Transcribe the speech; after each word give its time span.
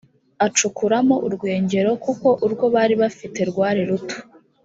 acukuramo 0.45 1.15
urwengero 1.27 1.91
kuko 2.03 2.27
urwo 2.45 2.65
bari 2.75 2.95
bafite 3.01 3.39
rwari 3.49 3.81
ruto 3.89 4.17